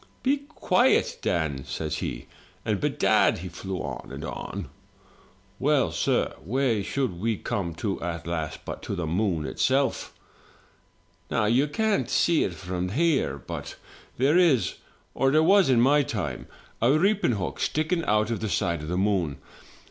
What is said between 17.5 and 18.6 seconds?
sticking out of the